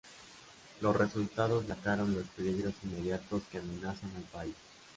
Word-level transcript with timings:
Los 0.81 0.95
resultados 0.95 1.67
destacaron 1.67 2.15
los 2.15 2.25
peligros 2.29 2.73
inmediatos 2.83 3.43
que 3.51 3.59
amenazan 3.59 4.09
al 4.15 4.23
país. 4.23 4.55